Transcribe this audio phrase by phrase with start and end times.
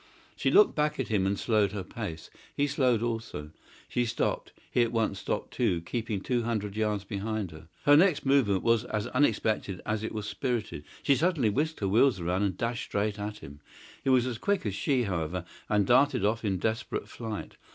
[0.35, 2.31] She looked back at him and slowed her pace.
[2.55, 3.51] He slowed also.
[3.87, 4.51] She stopped.
[4.71, 7.67] He at once stopped too, keeping two hundred yards behind her.
[7.85, 10.85] Her next movement was as unexpected as it was spirited.
[11.03, 13.59] She suddenly whisked her wheels round and dashed straight at him!
[14.03, 17.57] He was as quick as she, however, and darted off in desperate flight.